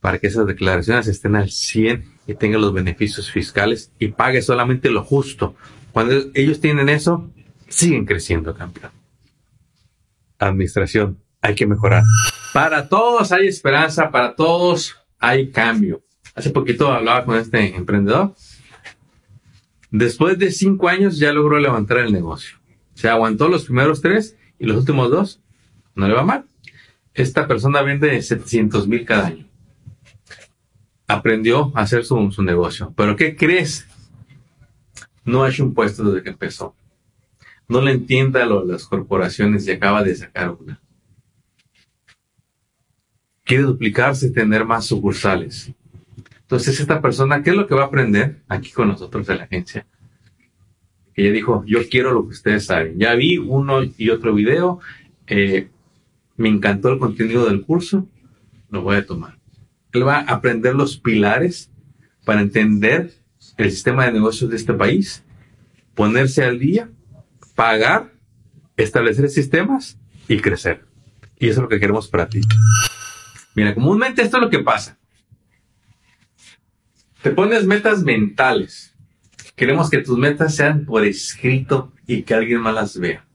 para 0.00 0.18
que 0.18 0.28
esas 0.28 0.46
declaraciones 0.46 1.06
estén 1.06 1.36
al 1.36 1.50
100 1.50 2.04
y 2.26 2.34
tenga 2.34 2.58
los 2.58 2.72
beneficios 2.72 3.30
fiscales 3.30 3.92
y 3.98 4.08
pague 4.08 4.42
solamente 4.42 4.90
lo 4.90 5.02
justo. 5.02 5.56
Cuando 5.92 6.14
ellos 6.34 6.60
tienen 6.60 6.88
eso, 6.88 7.30
siguen 7.68 8.04
creciendo, 8.04 8.54
campeón. 8.54 8.92
Administración, 10.38 11.18
hay 11.40 11.54
que 11.54 11.66
mejorar. 11.66 12.04
Para 12.52 12.88
todos 12.88 13.32
hay 13.32 13.48
esperanza, 13.48 14.10
para 14.10 14.34
todos 14.34 14.96
hay 15.18 15.50
cambio. 15.50 16.02
Hace 16.34 16.50
poquito 16.50 16.92
hablaba 16.92 17.24
con 17.24 17.36
este 17.36 17.74
emprendedor. 17.74 18.34
Después 19.90 20.38
de 20.38 20.52
cinco 20.52 20.88
años 20.88 21.18
ya 21.18 21.32
logró 21.32 21.58
levantar 21.58 21.98
el 21.98 22.12
negocio. 22.12 22.57
Se 22.98 23.08
aguantó 23.08 23.46
los 23.46 23.66
primeros 23.66 24.00
tres 24.00 24.36
y 24.58 24.66
los 24.66 24.78
últimos 24.78 25.08
dos 25.08 25.40
no 25.94 26.08
le 26.08 26.14
va 26.14 26.24
mal. 26.24 26.46
Esta 27.14 27.46
persona 27.46 27.80
vende 27.82 28.20
700 28.20 28.88
mil 28.88 29.04
cada 29.04 29.28
año. 29.28 29.46
Aprendió 31.06 31.70
a 31.76 31.82
hacer 31.82 32.04
su, 32.04 32.32
su 32.32 32.42
negocio. 32.42 32.92
Pero 32.96 33.14
¿qué 33.14 33.36
crees? 33.36 33.86
No 35.24 35.44
ha 35.44 35.48
hecho 35.48 35.62
un 35.62 35.74
puesto 35.74 36.02
desde 36.02 36.24
que 36.24 36.30
empezó. 36.30 36.74
No 37.68 37.80
le 37.82 37.92
entienda 37.92 38.42
a 38.42 38.46
las 38.46 38.86
corporaciones 38.86 39.68
y 39.68 39.70
acaba 39.70 40.02
de 40.02 40.16
sacar 40.16 40.50
una 40.50 40.80
quiere 43.44 43.62
duplicarse, 43.62 44.28
tener 44.30 44.64
más 44.64 44.86
sucursales. 44.86 45.72
Entonces, 46.40 46.80
esta 46.80 47.00
persona, 47.00 47.44
¿qué 47.44 47.50
es 47.50 47.56
lo 47.56 47.68
que 47.68 47.76
va 47.76 47.84
a 47.84 47.86
aprender 47.86 48.42
aquí 48.48 48.72
con 48.72 48.88
nosotros 48.88 49.24
de 49.28 49.36
la 49.36 49.44
agencia? 49.44 49.86
Ella 51.18 51.32
dijo, 51.32 51.64
yo 51.66 51.80
quiero 51.88 52.12
lo 52.12 52.22
que 52.22 52.34
ustedes 52.34 52.66
saben. 52.66 52.96
Ya 52.96 53.12
vi 53.16 53.38
uno 53.38 53.80
y 53.82 54.10
otro 54.10 54.32
video, 54.32 54.78
eh, 55.26 55.68
me 56.36 56.48
encantó 56.48 56.92
el 56.92 57.00
contenido 57.00 57.46
del 57.46 57.62
curso, 57.62 58.08
lo 58.70 58.82
voy 58.82 58.94
a 58.94 59.04
tomar. 59.04 59.36
Él 59.92 60.06
va 60.06 60.18
a 60.18 60.34
aprender 60.34 60.76
los 60.76 60.96
pilares 60.96 61.72
para 62.24 62.40
entender 62.40 63.14
el 63.56 63.70
sistema 63.72 64.06
de 64.06 64.12
negocios 64.12 64.48
de 64.48 64.54
este 64.54 64.74
país, 64.74 65.24
ponerse 65.96 66.44
al 66.44 66.60
día, 66.60 66.88
pagar, 67.56 68.12
establecer 68.76 69.28
sistemas 69.28 69.98
y 70.28 70.38
crecer. 70.38 70.84
Y 71.40 71.48
eso 71.48 71.58
es 71.58 71.62
lo 71.62 71.68
que 71.68 71.80
queremos 71.80 72.06
para 72.06 72.28
ti. 72.28 72.42
Mira, 73.56 73.74
comúnmente 73.74 74.22
esto 74.22 74.36
es 74.36 74.42
lo 74.44 74.50
que 74.50 74.60
pasa. 74.60 74.96
Te 77.22 77.32
pones 77.32 77.64
metas 77.64 78.04
mentales. 78.04 78.87
Queremos 79.58 79.90
que 79.90 79.98
tus 79.98 80.16
metas 80.16 80.54
sean 80.54 80.84
por 80.84 81.04
escrito 81.04 81.92
y 82.06 82.22
que 82.22 82.32
alguien 82.32 82.60
más 82.60 82.72
las 82.72 82.96
vea. 82.96 83.26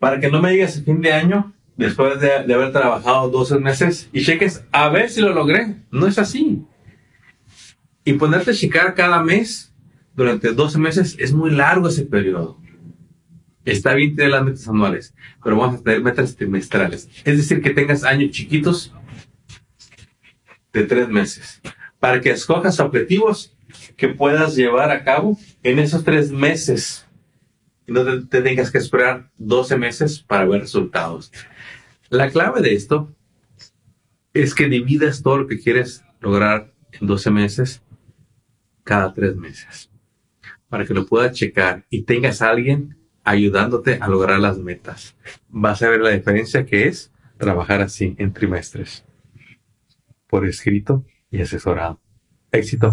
Para 0.00 0.18
que 0.18 0.28
no 0.28 0.42
me 0.42 0.50
digas 0.50 0.76
el 0.76 0.84
fin 0.84 1.00
de 1.00 1.12
año, 1.12 1.54
después 1.76 2.20
de, 2.20 2.32
haber 2.32 2.72
trabajado 2.72 3.30
12 3.30 3.60
meses, 3.60 4.10
y 4.12 4.24
cheques 4.24 4.64
a 4.72 4.88
ver 4.88 5.08
si 5.08 5.20
lo 5.20 5.32
logré. 5.32 5.76
No 5.92 6.08
es 6.08 6.18
así. 6.18 6.64
Y 8.04 8.14
ponerte 8.14 8.50
a 8.50 8.54
checar 8.54 8.94
cada 8.94 9.22
mes 9.22 9.72
durante 10.16 10.52
12 10.52 10.78
meses 10.78 11.16
es 11.20 11.32
muy 11.32 11.52
largo 11.52 11.88
ese 11.88 12.04
periodo. 12.04 12.58
Está 13.64 13.94
bien 13.94 14.16
tener 14.16 14.32
las 14.32 14.44
metas 14.44 14.68
anuales, 14.68 15.14
pero 15.44 15.56
vamos 15.56 15.80
a 15.80 15.82
tener 15.84 16.02
metas 16.02 16.34
trimestrales. 16.34 17.08
Es 17.24 17.36
decir, 17.36 17.62
que 17.62 17.70
tengas 17.70 18.02
años 18.02 18.32
chiquitos 18.32 18.92
de 20.72 20.82
tres 20.82 21.08
meses 21.08 21.60
para 22.00 22.20
que 22.20 22.30
escojas 22.30 22.80
objetivos 22.80 23.55
que 23.96 24.08
puedas 24.08 24.56
llevar 24.56 24.90
a 24.90 25.04
cabo 25.04 25.38
en 25.62 25.78
esos 25.78 26.04
tres 26.04 26.30
meses 26.30 27.06
no 27.86 28.26
te, 28.26 28.42
tengas 28.42 28.70
que 28.70 28.78
esperar 28.78 29.30
12 29.38 29.76
meses 29.76 30.20
para 30.20 30.46
ver 30.46 30.62
resultados. 30.62 31.32
La 32.08 32.30
clave 32.30 32.60
de 32.60 32.74
esto 32.74 33.14
es 34.34 34.54
que 34.54 34.68
dividas 34.68 35.22
todo 35.22 35.38
lo 35.38 35.46
que 35.46 35.60
quieres 35.60 36.04
lograr 36.20 36.72
en 36.92 37.06
12 37.06 37.30
meses 37.30 37.82
cada 38.84 39.12
tres 39.14 39.36
meses 39.36 39.90
para 40.68 40.84
que 40.84 40.94
lo 40.94 41.06
puedas 41.06 41.32
checar 41.32 41.84
y 41.90 42.02
tengas 42.02 42.42
a 42.42 42.50
alguien 42.50 42.98
ayudándote 43.24 43.98
a 44.00 44.08
lograr 44.08 44.38
las 44.38 44.58
metas. 44.58 45.16
Vas 45.48 45.82
a 45.82 45.88
ver 45.88 46.00
la 46.00 46.10
diferencia 46.10 46.64
que 46.66 46.86
es 46.86 47.12
trabajar 47.38 47.80
así 47.80 48.14
en 48.18 48.32
trimestres. 48.32 49.04
Por 50.28 50.46
escrito 50.46 51.04
y 51.30 51.40
asesorado. 51.40 52.00
Éxito. 52.52 52.92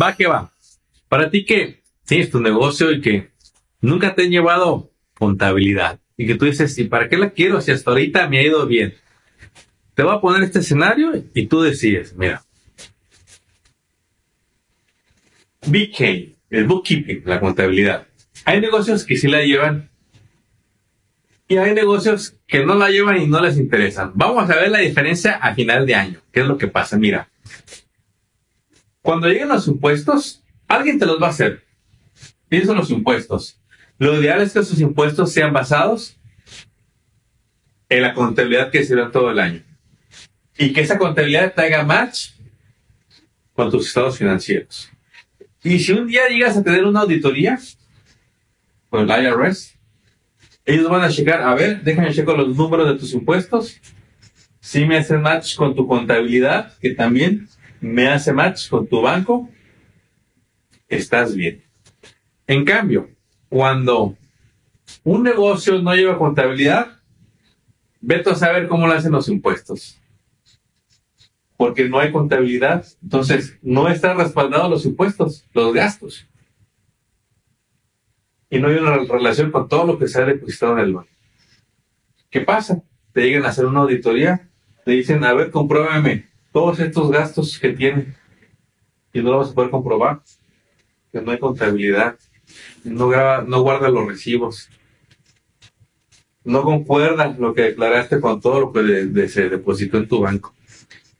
Va 0.00 0.14
que 0.14 0.26
va. 0.26 0.52
Para 1.08 1.30
ti 1.30 1.44
que 1.44 1.82
tienes 2.04 2.30
tu 2.30 2.40
negocio 2.40 2.90
y 2.92 3.00
que 3.00 3.30
nunca 3.80 4.14
te 4.14 4.22
han 4.22 4.30
llevado 4.30 4.90
contabilidad 5.14 5.98
y 6.16 6.26
que 6.26 6.34
tú 6.34 6.46
dices, 6.46 6.76
¿y 6.78 6.84
para 6.84 7.08
qué 7.08 7.16
la 7.16 7.30
quiero 7.30 7.60
si 7.60 7.70
hasta 7.70 7.90
ahorita 7.90 8.28
me 8.28 8.38
ha 8.38 8.42
ido 8.42 8.66
bien? 8.66 8.94
Te 9.94 10.02
voy 10.02 10.14
a 10.14 10.20
poner 10.20 10.42
este 10.42 10.58
escenario 10.58 11.24
y 11.34 11.46
tú 11.46 11.62
decides, 11.62 12.14
mira. 12.16 12.42
BK, 15.66 16.00
el 16.50 16.66
bookkeeping, 16.66 17.22
la 17.24 17.40
contabilidad. 17.40 18.06
Hay 18.44 18.60
negocios 18.60 19.04
que 19.04 19.16
sí 19.16 19.26
la 19.26 19.42
llevan 19.42 19.90
y 21.48 21.56
hay 21.56 21.74
negocios 21.74 22.34
que 22.46 22.64
no 22.64 22.74
la 22.74 22.90
llevan 22.90 23.20
y 23.22 23.26
no 23.26 23.40
les 23.40 23.56
interesan. 23.56 24.12
Vamos 24.14 24.48
a 24.50 24.56
ver 24.56 24.70
la 24.70 24.78
diferencia 24.78 25.36
a 25.36 25.54
final 25.54 25.86
de 25.86 25.94
año. 25.94 26.20
¿Qué 26.32 26.40
es 26.40 26.46
lo 26.46 26.58
que 26.58 26.68
pasa? 26.68 26.98
Mira, 26.98 27.28
cuando 29.06 29.28
lleguen 29.28 29.46
los 29.46 29.68
impuestos, 29.68 30.42
alguien 30.66 30.98
te 30.98 31.06
los 31.06 31.22
va 31.22 31.28
a 31.28 31.30
hacer. 31.30 31.62
Piensa 32.48 32.72
en 32.72 32.78
los 32.78 32.90
impuestos. 32.90 33.60
Lo 33.98 34.20
ideal 34.20 34.42
es 34.42 34.52
que 34.52 34.58
esos 34.58 34.80
impuestos 34.80 35.32
sean 35.32 35.52
basados 35.52 36.18
en 37.88 38.02
la 38.02 38.14
contabilidad 38.14 38.72
que 38.72 38.80
hicieron 38.80 39.12
todo 39.12 39.30
el 39.30 39.38
año. 39.38 39.62
Y 40.58 40.72
que 40.72 40.80
esa 40.80 40.98
contabilidad 40.98 41.54
traiga 41.54 41.84
match 41.84 42.30
con 43.52 43.70
tus 43.70 43.86
estados 43.86 44.18
financieros. 44.18 44.90
Y 45.62 45.78
si 45.78 45.92
un 45.92 46.08
día 46.08 46.28
llegas 46.28 46.56
a 46.56 46.64
tener 46.64 46.84
una 46.84 47.02
auditoría, 47.02 47.60
con 48.90 49.08
el 49.08 49.24
IRS. 49.24 49.78
Ellos 50.64 50.90
van 50.90 51.02
a 51.02 51.10
checar, 51.10 51.42
a 51.42 51.54
ver, 51.54 51.82
déjame 51.84 52.12
checar 52.12 52.36
los 52.36 52.56
números 52.56 52.88
de 52.88 52.98
tus 52.98 53.12
impuestos. 53.12 53.80
Si 54.58 54.84
me 54.84 54.96
hace 54.96 55.16
match 55.16 55.54
con 55.54 55.76
tu 55.76 55.86
contabilidad, 55.86 56.76
que 56.80 56.90
también 56.90 57.48
me 57.80 58.08
hace 58.08 58.32
match 58.32 58.68
con 58.68 58.86
tu 58.86 59.02
banco. 59.02 59.48
estás 60.88 61.34
bien. 61.34 61.64
En 62.46 62.64
cambio, 62.64 63.10
cuando 63.48 64.16
un 65.02 65.22
negocio 65.22 65.80
no 65.82 65.94
lleva 65.94 66.18
contabilidad, 66.18 67.00
vete 68.00 68.30
a 68.30 68.34
saber 68.34 68.68
cómo 68.68 68.86
lo 68.86 68.92
hacen 68.92 69.12
los 69.12 69.28
impuestos. 69.28 70.00
Porque 71.56 71.88
no 71.88 71.98
hay 71.98 72.12
contabilidad, 72.12 72.86
entonces 73.02 73.58
no 73.62 73.88
están 73.88 74.18
respaldados 74.18 74.70
los 74.70 74.84
impuestos, 74.84 75.44
los 75.54 75.72
gastos. 75.74 76.26
Y 78.48 78.58
no 78.58 78.68
hay 78.68 78.76
una 78.76 78.96
relación 78.96 79.50
con 79.50 79.66
todo 79.68 79.86
lo 79.86 79.98
que 79.98 80.06
se 80.06 80.20
ha 80.20 80.24
depositado 80.24 80.74
en 80.74 80.84
el 80.84 80.94
banco. 80.94 81.10
¿Qué 82.30 82.42
pasa? 82.42 82.82
Te 83.12 83.22
llegan 83.22 83.44
a 83.44 83.48
hacer 83.48 83.66
una 83.66 83.80
auditoría, 83.80 84.50
te 84.84 84.92
dicen, 84.92 85.24
a 85.24 85.32
ver, 85.32 85.50
compruébame 85.50 86.35
todos 86.56 86.80
estos 86.80 87.10
gastos 87.10 87.58
que 87.58 87.74
tienen. 87.74 88.16
Y 89.12 89.20
no 89.20 89.32
lo 89.32 89.38
vas 89.40 89.50
a 89.50 89.54
poder 89.54 89.70
comprobar. 89.70 90.22
Que 91.12 91.20
no 91.20 91.30
hay 91.30 91.38
contabilidad. 91.38 92.16
No, 92.82 93.08
graba, 93.08 93.42
no 93.42 93.60
guarda 93.60 93.90
los 93.90 94.06
recibos 94.06 94.70
no 96.46 96.62
concuerda 96.62 97.34
lo 97.38 97.52
que 97.54 97.62
declaraste 97.62 98.20
con 98.20 98.40
todo 98.40 98.60
lo 98.60 98.72
que 98.72 99.28
se 99.28 99.48
depositó 99.50 99.98
en 99.98 100.06
tu 100.06 100.20
banco. 100.20 100.54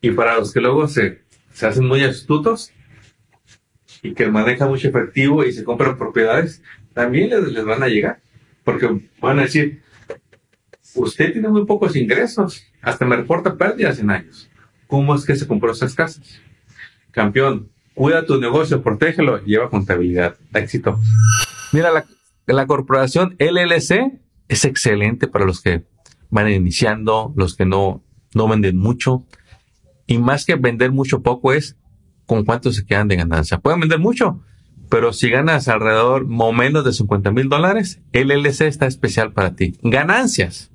Y 0.01 0.13
para 0.13 0.37
los 0.37 0.53
que 0.53 0.61
luego 0.61 0.87
se, 0.87 1.23
se 1.53 1.67
hacen 1.67 1.85
muy 1.85 2.05
astutos 2.05 2.71
y 4.03 4.15
que 4.15 4.29
manejan 4.29 4.69
mucho 4.69 4.87
efectivo 4.87 5.45
y 5.45 5.51
se 5.51 5.65
compran 5.65 5.99
propiedades, 5.99 6.63
también 6.95 7.31
les, 7.31 7.43
les 7.53 7.65
van 7.65 7.83
a 7.83 7.89
llegar. 7.89 8.21
Porque 8.63 8.89
van 9.21 9.41
a 9.41 9.43
decir, 9.43 9.83
usted 10.95 11.33
tiene 11.33 11.49
muy 11.49 11.67
pocos 11.67 11.97
ingresos, 11.97 12.65
hasta 12.81 13.05
me 13.05 13.17
reporta 13.17 13.57
pérdidas 13.57 13.99
en 13.99 14.11
años. 14.11 14.49
¿Cómo 14.87 15.15
es 15.15 15.25
que 15.25 15.37
se 15.37 15.47
compró 15.47 15.73
esas 15.73 15.95
casas? 15.95 16.41
Campeón, 17.11 17.71
cuida 17.95 18.27
tu 18.27 18.41
negocio, 18.41 18.83
protégelo, 18.83 19.43
lleva 19.45 19.71
contabilidad. 19.71 20.37
Éxito. 20.55 21.01
Mira, 21.73 21.91
la, 21.91 22.05
la 22.47 22.67
corporación 22.67 23.37
LLC 23.39 24.21
es 24.49 24.65
excelente 24.65 25.27
para 25.27 25.45
los 25.45 25.61
que 25.61 25.85
van 26.31 26.51
iniciando, 26.51 27.33
los 27.37 27.57
que 27.57 27.65
no, 27.65 28.05
no 28.35 28.49
venden 28.49 28.77
mucho. 28.77 29.25
Y 30.07 30.19
más 30.19 30.45
que 30.45 30.55
vender 30.55 30.93
mucho 30.93 31.23
poco 31.23 31.53
es 31.53 31.77
con 32.27 32.45
cuánto 32.45 32.73
se 32.73 32.85
quedan 32.85 33.09
de 33.09 33.17
ganancia. 33.17 33.59
Pueden 33.59 33.81
vender 33.81 33.99
mucho, 33.99 34.43
pero 34.89 35.13
si 35.13 35.31
ganas 35.31 35.69
alrededor 35.69 36.27
o 36.29 36.53
menos 36.53 36.85
de 36.85 36.93
50 36.93 37.31
mil 37.33 37.49
dólares, 37.49 38.01
LLC 38.13 38.63
está 38.63 38.87
especial 38.87 39.33
para 39.33 39.57
ti. 39.57 39.79
Ganancias. 39.83 40.71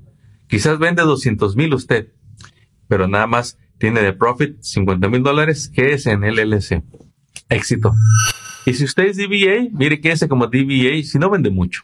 Quizás 0.47 0.79
vende 0.79 1.03
200 1.03 1.55
mil 1.55 1.73
usted, 1.73 2.09
pero 2.87 3.07
nada 3.07 3.27
más 3.27 3.57
tiene 3.81 4.03
de 4.03 4.13
profit 4.13 4.61
50 4.61 5.09
mil 5.09 5.23
dólares, 5.23 5.67
que 5.73 5.93
es 5.93 6.05
en 6.05 6.21
LLC. 6.21 6.83
Éxito. 7.49 7.91
Y 8.67 8.75
si 8.75 8.83
usted 8.83 9.05
es 9.05 9.17
DBA, 9.17 9.69
mire 9.71 9.99
que 9.99 10.11
ese 10.11 10.29
como 10.29 10.45
DBA, 10.45 11.01
si 11.03 11.17
no 11.17 11.31
vende 11.31 11.49
mucho. 11.49 11.81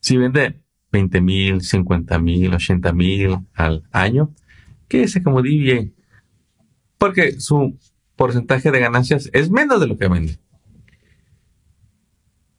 Si 0.00 0.18
vende 0.18 0.60
20 0.92 1.22
mil, 1.22 1.62
50 1.62 2.18
mil, 2.18 2.52
80 2.52 2.92
mil 2.92 3.38
al 3.54 3.84
año, 3.92 4.34
que 4.86 5.04
es 5.04 5.18
como 5.24 5.40
DBA. 5.40 5.88
Porque 6.98 7.40
su 7.40 7.78
porcentaje 8.14 8.70
de 8.70 8.78
ganancias 8.78 9.30
es 9.32 9.50
menos 9.50 9.80
de 9.80 9.86
lo 9.86 9.96
que 9.96 10.08
vende. 10.08 10.38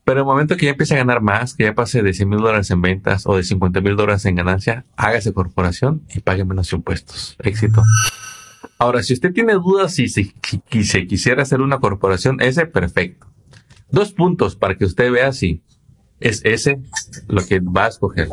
Pero 0.03 0.22
el 0.22 0.25
momento 0.25 0.58
que 0.58 0.65
ya 0.65 0.72
empiece 0.72 0.96
a 0.96 0.98
ganar 0.98 1.22
más, 1.22 1.53
que 1.53 1.65
ya 1.65 1.75
pase 1.75 2.01
de 2.01 2.12
100 2.12 2.27
mil 2.27 2.39
dólares 2.39 2.72
en 2.72 2.82
ventas 2.82 3.27
o 3.27 3.38
de 3.38 3.44
50 3.44 3.82
mil 3.82 3.96
dólares 3.96 4.25
en 4.25 4.34
ganancia, 4.34 4.86
hágase 4.98 5.32
corporación 5.32 6.01
y 6.13 6.22
pague 6.22 6.44
menos 6.44 6.74
impuestos. 6.74 7.36
Éxito. 7.38 7.84
Ahora, 8.77 9.03
si 9.03 9.13
usted 9.13 9.34
tiene 9.34 9.53
dudas 9.53 9.93
si 9.93 10.07
se, 10.07 10.34
si 10.84 11.07
quisiera 11.07 11.43
hacer 11.43 11.62
una 11.62 11.79
corporación, 11.79 12.41
ese 12.41 12.65
perfecto. 12.65 13.27
Dos 13.91 14.12
puntos 14.12 14.55
para 14.55 14.77
que 14.77 14.86
usted 14.86 15.12
vea 15.12 15.31
si 15.31 15.63
es 16.20 16.42
ese 16.44 16.81
lo 17.27 17.46
que 17.46 17.59
va 17.59 17.85
a 17.85 17.90
escoger. 17.90 18.29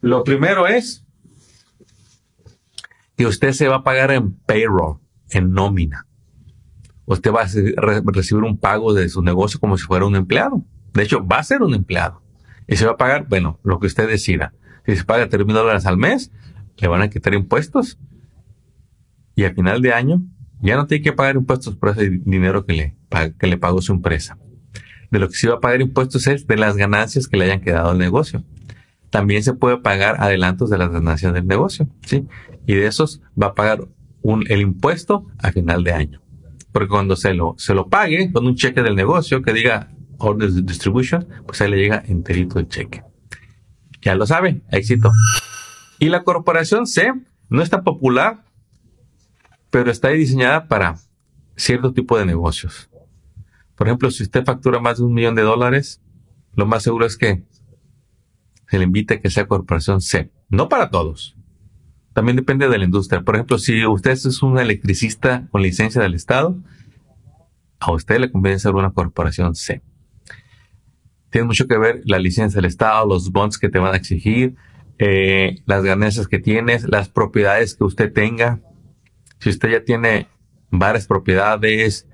Lo 0.00 0.24
primero 0.24 0.66
es 0.66 1.04
que 3.16 3.26
usted 3.26 3.52
se 3.52 3.68
va 3.68 3.76
a 3.76 3.84
pagar 3.84 4.10
en 4.10 4.32
payroll, 4.32 4.98
en 5.30 5.52
nómina. 5.52 6.06
Usted 7.04 7.32
va 7.32 7.42
a 7.42 8.02
recibir 8.12 8.44
un 8.44 8.58
pago 8.58 8.94
de 8.94 9.08
su 9.08 9.22
negocio 9.22 9.60
como 9.60 9.76
si 9.76 9.84
fuera 9.84 10.06
un 10.06 10.16
empleado. 10.16 10.64
De 10.92 11.02
hecho, 11.02 11.24
va 11.26 11.38
a 11.38 11.44
ser 11.44 11.62
un 11.62 11.74
empleado. 11.74 12.22
Y 12.66 12.76
se 12.76 12.86
va 12.86 12.92
a 12.92 12.96
pagar, 12.96 13.26
bueno, 13.28 13.58
lo 13.62 13.78
que 13.80 13.86
usted 13.86 14.08
decida. 14.08 14.54
Si 14.86 14.96
se 14.96 15.04
paga 15.04 15.28
3 15.28 15.46
mil 15.46 15.54
dólares 15.54 15.86
al 15.86 15.96
mes, 15.96 16.30
le 16.78 16.88
van 16.88 17.02
a 17.02 17.10
quitar 17.10 17.34
impuestos. 17.34 17.98
Y 19.34 19.44
al 19.44 19.54
final 19.54 19.80
de 19.82 19.92
año, 19.92 20.22
ya 20.60 20.76
no 20.76 20.86
tiene 20.86 21.02
que 21.02 21.12
pagar 21.12 21.36
impuestos 21.36 21.76
por 21.76 21.90
ese 21.90 22.10
dinero 22.10 22.64
que 22.64 22.72
le, 22.72 22.96
que 23.38 23.46
le 23.46 23.56
pagó 23.56 23.80
su 23.82 23.92
empresa 23.92 24.38
de 25.12 25.18
lo 25.18 25.28
que 25.28 25.34
se 25.34 25.48
va 25.48 25.56
a 25.56 25.60
pagar 25.60 25.82
impuestos 25.82 26.26
es 26.26 26.46
de 26.46 26.56
las 26.56 26.76
ganancias 26.76 27.28
que 27.28 27.36
le 27.36 27.44
hayan 27.44 27.60
quedado 27.60 27.90
al 27.90 27.98
negocio. 27.98 28.42
También 29.10 29.42
se 29.42 29.52
puede 29.52 29.76
pagar 29.76 30.16
adelantos 30.20 30.70
de 30.70 30.78
las 30.78 30.90
ganancias 30.90 31.34
del 31.34 31.46
negocio, 31.46 31.86
¿sí? 32.06 32.26
Y 32.66 32.74
de 32.74 32.86
esos 32.86 33.20
va 33.40 33.48
a 33.48 33.54
pagar 33.54 33.86
un, 34.22 34.44
el 34.48 34.62
impuesto 34.62 35.26
a 35.38 35.52
final 35.52 35.84
de 35.84 35.92
año. 35.92 36.22
Porque 36.72 36.88
cuando 36.88 37.14
se 37.14 37.34
lo, 37.34 37.54
se 37.58 37.74
lo 37.74 37.88
pague 37.88 38.32
con 38.32 38.46
un 38.46 38.54
cheque 38.54 38.82
del 38.82 38.96
negocio 38.96 39.42
que 39.42 39.52
diga 39.52 39.92
Orders 40.16 40.54
de 40.54 40.62
Distribution, 40.62 41.28
pues 41.46 41.60
ahí 41.60 41.70
le 41.70 41.76
llega 41.76 42.02
enterito 42.06 42.58
el 42.58 42.68
cheque. 42.68 43.02
Ya 44.00 44.14
lo 44.14 44.26
sabe, 44.26 44.62
éxito. 44.70 45.10
Y 45.98 46.08
la 46.08 46.24
corporación 46.24 46.86
C 46.86 47.12
no 47.50 47.60
está 47.60 47.82
popular, 47.82 48.44
pero 49.72 49.90
está 49.90 50.10
diseñada 50.10 50.68
para 50.68 50.98
cierto 51.56 51.94
tipo 51.94 52.18
de 52.18 52.26
negocios. 52.26 52.90
Por 53.74 53.88
ejemplo, 53.88 54.10
si 54.10 54.22
usted 54.22 54.44
factura 54.44 54.78
más 54.78 54.98
de 54.98 55.04
un 55.04 55.14
millón 55.14 55.34
de 55.34 55.40
dólares, 55.40 56.02
lo 56.54 56.66
más 56.66 56.82
seguro 56.82 57.06
es 57.06 57.16
que 57.16 57.42
se 58.68 58.78
le 58.78 58.84
invite 58.84 59.14
a 59.14 59.20
que 59.20 59.30
sea 59.30 59.46
corporación 59.48 60.02
C. 60.02 60.30
No 60.50 60.68
para 60.68 60.90
todos. 60.90 61.36
También 62.12 62.36
depende 62.36 62.68
de 62.68 62.76
la 62.76 62.84
industria. 62.84 63.22
Por 63.22 63.34
ejemplo, 63.34 63.56
si 63.56 63.86
usted 63.86 64.10
es 64.10 64.42
un 64.42 64.58
electricista 64.58 65.48
con 65.50 65.62
licencia 65.62 66.02
del 66.02 66.12
Estado, 66.12 66.54
a 67.80 67.92
usted 67.92 68.20
le 68.20 68.30
conviene 68.30 68.58
ser 68.58 68.74
una 68.74 68.90
corporación 68.90 69.54
C. 69.54 69.80
Tiene 71.30 71.46
mucho 71.46 71.66
que 71.66 71.78
ver 71.78 72.02
la 72.04 72.18
licencia 72.18 72.58
del 72.58 72.66
Estado, 72.66 73.06
los 73.06 73.32
bonds 73.32 73.56
que 73.56 73.70
te 73.70 73.78
van 73.78 73.94
a 73.94 73.96
exigir, 73.96 74.54
eh, 74.98 75.62
las 75.64 75.82
ganancias 75.82 76.28
que 76.28 76.38
tienes, 76.38 76.84
las 76.84 77.08
propiedades 77.08 77.74
que 77.74 77.84
usted 77.84 78.12
tenga. 78.12 78.60
Si 79.42 79.50
usted 79.50 79.70
ya 79.70 79.84
tiene 79.84 80.28
varias 80.70 81.08
propiedades, 81.08 82.06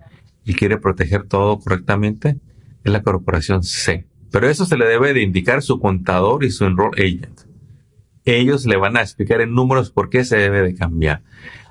y 0.49 0.55
quiere 0.55 0.79
proteger 0.79 1.25
todo 1.25 1.59
correctamente, 1.61 2.39
es 2.83 2.91
la 2.91 3.03
corporación 3.03 3.63
C. 3.63 4.07
Pero 4.33 4.49
eso 4.49 4.65
se 4.65 4.79
le 4.79 4.87
debe 4.87 5.13
de 5.13 5.21
indicar 5.21 5.61
su 5.61 5.79
contador 5.79 6.43
y 6.43 6.51
su 6.51 6.65
enroll 6.65 6.95
agent. 6.95 7.43
Ellos 8.25 8.65
le 8.65 8.79
van 8.79 8.97
a 8.97 9.03
explicar 9.03 9.43
en 9.43 9.53
números 9.53 9.91
por 9.91 10.09
qué 10.09 10.25
se 10.25 10.39
debe 10.39 10.63
de 10.63 10.75
cambiar. 10.75 11.23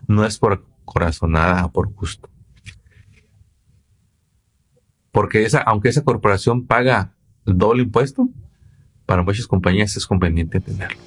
No 0.08 0.26
es 0.26 0.38
por 0.38 0.64
corazonada 0.86 1.72
por 1.72 1.92
gusto. 1.92 2.30
Porque 5.12 5.44
esa, 5.44 5.58
aunque 5.62 5.90
esa 5.90 6.04
corporación 6.04 6.68
paga 6.68 7.16
doble 7.46 7.82
impuesto, 7.82 8.30
para 9.08 9.24
muchas 9.24 9.48
compañías 9.48 9.98
es 9.98 10.06
conveniente 10.06 10.60
tenerlo. 10.60 11.00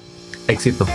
Éxito. 0.49 0.85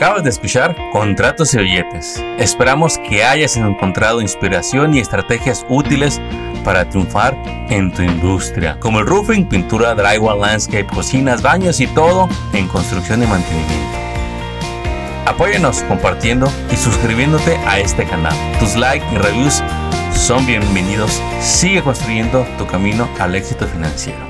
Acabas 0.00 0.24
de 0.24 0.30
escuchar 0.30 0.74
Contratos 0.92 1.52
y 1.52 1.58
Billetes. 1.58 2.24
Esperamos 2.38 2.96
que 2.96 3.22
hayas 3.22 3.58
encontrado 3.58 4.22
inspiración 4.22 4.94
y 4.94 4.98
estrategias 4.98 5.66
útiles 5.68 6.18
para 6.64 6.88
triunfar 6.88 7.36
en 7.68 7.92
tu 7.92 8.00
industria, 8.00 8.80
como 8.80 9.00
el 9.00 9.06
roofing, 9.06 9.46
pintura, 9.46 9.94
drywall, 9.94 10.40
landscape, 10.40 10.86
cocinas, 10.86 11.42
baños 11.42 11.80
y 11.80 11.86
todo 11.88 12.30
en 12.54 12.66
construcción 12.68 13.22
y 13.22 13.26
mantenimiento. 13.26 13.98
Apóyanos 15.26 15.82
compartiendo 15.82 16.50
y 16.72 16.76
suscribiéndote 16.76 17.58
a 17.66 17.78
este 17.78 18.06
canal. 18.06 18.32
Tus 18.58 18.76
likes 18.76 19.04
y 19.12 19.18
reviews 19.18 19.62
son 20.14 20.46
bienvenidos. 20.46 21.20
Sigue 21.42 21.82
construyendo 21.82 22.46
tu 22.56 22.66
camino 22.66 23.06
al 23.18 23.34
éxito 23.34 23.66
financiero. 23.66 24.29